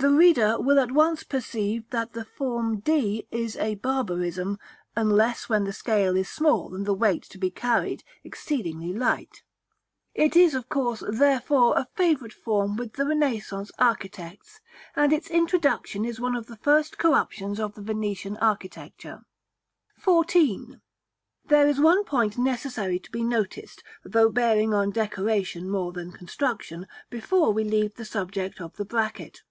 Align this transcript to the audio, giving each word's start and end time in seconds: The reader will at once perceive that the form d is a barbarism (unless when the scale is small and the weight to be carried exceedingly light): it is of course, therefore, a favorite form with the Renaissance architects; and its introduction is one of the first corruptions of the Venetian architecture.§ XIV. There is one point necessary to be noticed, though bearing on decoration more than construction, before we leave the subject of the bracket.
The 0.00 0.10
reader 0.10 0.60
will 0.60 0.78
at 0.78 0.92
once 0.92 1.24
perceive 1.24 1.90
that 1.90 2.12
the 2.12 2.24
form 2.24 2.78
d 2.78 3.26
is 3.32 3.56
a 3.56 3.74
barbarism 3.74 4.56
(unless 4.94 5.48
when 5.48 5.64
the 5.64 5.72
scale 5.72 6.16
is 6.16 6.28
small 6.30 6.72
and 6.76 6.86
the 6.86 6.94
weight 6.94 7.24
to 7.24 7.36
be 7.38 7.50
carried 7.50 8.04
exceedingly 8.22 8.92
light): 8.92 9.42
it 10.14 10.36
is 10.36 10.54
of 10.54 10.68
course, 10.68 11.02
therefore, 11.08 11.76
a 11.76 11.88
favorite 11.96 12.32
form 12.32 12.76
with 12.76 12.92
the 12.92 13.04
Renaissance 13.06 13.72
architects; 13.76 14.60
and 14.94 15.12
its 15.12 15.30
introduction 15.30 16.04
is 16.04 16.20
one 16.20 16.36
of 16.36 16.46
the 16.46 16.58
first 16.58 16.96
corruptions 16.96 17.58
of 17.58 17.74
the 17.74 17.82
Venetian 17.82 18.36
architecture.§ 18.36 19.22
XIV. 20.26 20.80
There 21.46 21.66
is 21.66 21.80
one 21.80 22.04
point 22.04 22.38
necessary 22.38 23.00
to 23.00 23.10
be 23.10 23.24
noticed, 23.24 23.82
though 24.04 24.28
bearing 24.30 24.72
on 24.72 24.92
decoration 24.92 25.68
more 25.68 25.92
than 25.92 26.12
construction, 26.12 26.86
before 27.10 27.52
we 27.52 27.64
leave 27.64 27.96
the 27.96 28.04
subject 28.04 28.60
of 28.60 28.76
the 28.76 28.84
bracket. 28.84 29.42